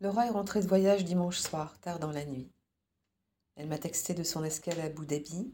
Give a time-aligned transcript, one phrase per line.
[0.00, 2.52] Laura est rentrée de voyage dimanche soir, tard dans la nuit.
[3.56, 5.52] Elle m'a texté de son escale à Abu Dhabi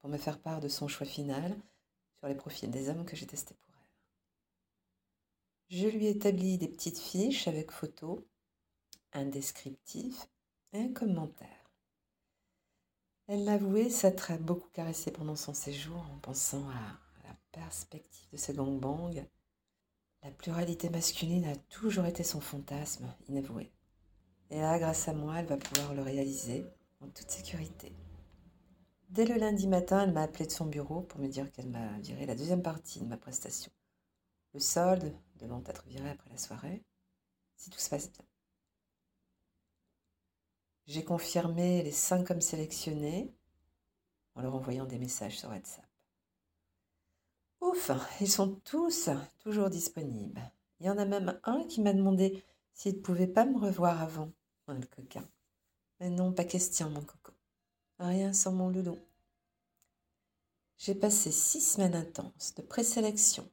[0.00, 1.54] pour me faire part de son choix final
[2.18, 5.76] sur les profils des hommes que j'ai testés pour elle.
[5.76, 8.20] Je lui ai établi des petites fiches avec photos,
[9.12, 10.30] un descriptif
[10.72, 11.70] et un commentaire.
[13.26, 18.38] Elle l'a avoué s'être beaucoup caressée pendant son séjour en pensant à la perspective de
[18.38, 19.26] ce gangbang
[20.22, 23.70] la pluralité masculine a toujours été son fantasme inavoué.
[24.50, 26.66] Et là, grâce à moi, elle va pouvoir le réaliser
[27.00, 27.94] en toute sécurité.
[29.10, 31.98] Dès le lundi matin, elle m'a appelé de son bureau pour me dire qu'elle m'a
[31.98, 33.70] viré la deuxième partie de ma prestation.
[34.54, 36.82] Le solde devant être viré après la soirée,
[37.56, 38.24] si tout se passe bien.
[40.86, 43.32] J'ai confirmé les cinq hommes sélectionnés
[44.34, 45.87] en leur envoyant des messages sur WhatsApp.
[47.60, 47.90] Ouf,
[48.20, 50.40] ils sont tous toujours disponibles.
[50.80, 54.00] Il y en a même un qui m'a demandé s'il ne pouvait pas me revoir
[54.00, 54.30] avant.
[54.68, 55.26] Oh, le coquin.
[55.98, 57.32] Mais non, pas question, mon coco.
[57.98, 58.96] Rien sans mon loulou.
[60.76, 63.50] J'ai passé six semaines intenses de présélection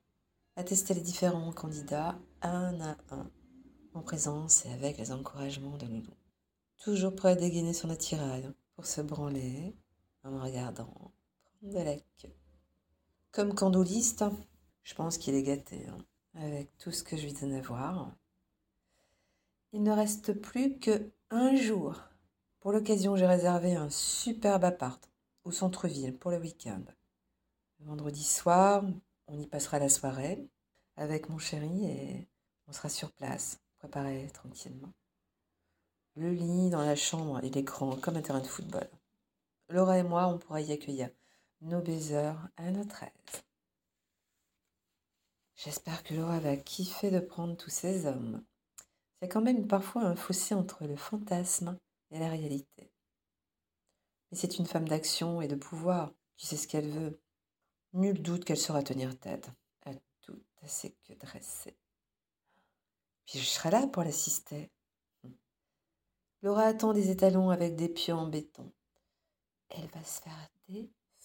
[0.55, 3.31] à tester les différents candidats un à un,
[3.95, 6.13] en présence et avec les encouragements de loulou.
[6.77, 9.75] Toujours prêt à dégainer son attirail pour se branler
[10.23, 11.11] en me regardant
[11.59, 12.35] prendre de la queue.
[13.35, 14.23] Comme candoliste,
[14.83, 15.97] je pense qu'il est gâté, hein,
[16.35, 18.15] avec tout ce que je lui donne à voir.
[19.73, 21.99] Il ne reste plus que un jour.
[22.61, 25.11] Pour l'occasion, j'ai réservé un superbe appart
[25.43, 26.81] au centre-ville pour le week-end.
[27.79, 28.85] vendredi soir,
[29.27, 30.47] on y passera la soirée
[30.95, 32.29] avec mon chéri et
[32.69, 34.93] on sera sur place, préparé tranquillement.
[36.15, 38.87] Le lit dans la chambre, est grand comme un terrain de football.
[39.67, 41.09] Laura et moi, on pourra y accueillir
[41.61, 43.43] nos baisers à notre aise.
[45.55, 48.43] J'espère que Laura va kiffer de prendre tous ces hommes.
[49.19, 51.79] C'est quand même parfois un fossé entre le fantasme
[52.11, 52.91] et la réalité.
[54.29, 57.19] Mais c'est une femme d'action et de pouvoir qui sait ce qu'elle veut.
[57.93, 59.49] Nul doute qu'elle saura tenir tête
[59.85, 61.77] à tout à ses queues dressées.
[63.25, 64.69] Puis je serai là pour l'assister.
[66.41, 68.71] Laura attend des étalons avec des pieux en béton.
[69.69, 70.49] Elle va se faire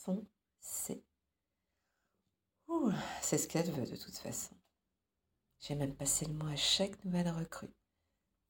[0.00, 1.04] défoncer.
[3.20, 4.54] C'est ce qu'elle veut de toute façon.
[5.60, 7.74] J'ai même passé le mot à chaque nouvelle recrue.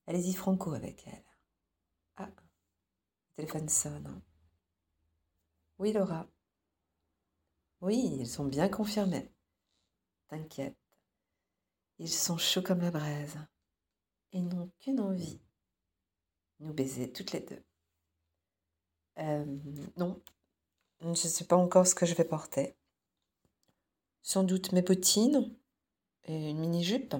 [0.06, 1.24] Allez-y franco avec elle.
[2.16, 4.06] Ah, le téléphone sonne.
[4.06, 4.22] Hein.
[5.78, 6.26] Oui, Laura.
[7.80, 9.32] Oui, ils sont bien confirmés.
[10.28, 10.76] T'inquiète.
[11.98, 13.38] Ils sont chauds comme la braise.
[14.32, 15.40] Ils n'ont qu'une envie.
[16.60, 17.64] Nous baiser toutes les deux.
[19.18, 19.58] Euh,
[19.96, 20.22] non,
[21.02, 22.76] je ne sais pas encore ce que je vais porter.
[24.22, 25.54] Sans doute mes bottines
[26.24, 27.16] et une mini-jupe.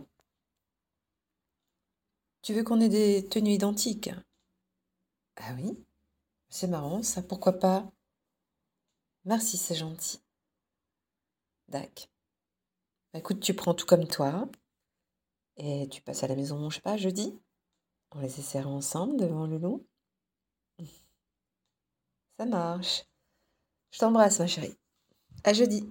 [2.42, 4.10] Tu veux qu'on ait des tenues identiques?
[5.36, 5.78] Ah oui
[6.50, 7.90] C'est marrant ça, pourquoi pas?
[9.24, 10.20] Merci, c'est gentil.
[11.68, 12.10] Dac.
[13.12, 14.48] Bah, écoute, tu prends tout comme toi
[15.56, 17.38] et tu passes à la maison, je sais pas, jeudi
[18.12, 19.86] On les essaiera ensemble devant le loup
[22.38, 23.09] Ça marche.
[24.00, 24.78] T'embrasse, ma chérie.
[25.44, 25.84] À jeudi.